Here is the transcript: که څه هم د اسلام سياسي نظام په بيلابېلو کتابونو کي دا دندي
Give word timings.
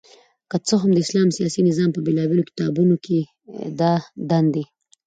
که 0.49 0.57
څه 0.67 0.75
هم 0.81 0.89
د 0.93 0.97
اسلام 1.05 1.29
سياسي 1.37 1.61
نظام 1.69 1.89
په 1.93 1.99
بيلابېلو 2.05 2.47
کتابونو 2.49 2.95
کي 3.05 3.19
دا 3.79 3.93
دندي 4.29 4.63